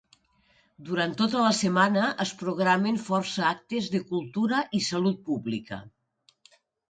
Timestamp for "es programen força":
2.25-3.45